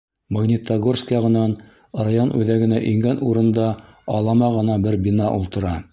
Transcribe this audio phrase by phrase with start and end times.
[0.35, 1.53] Магнитогорск яғынан
[2.01, 3.69] район үҙәгенә ингән урында
[4.17, 5.81] алама ғына бер бина ултыра.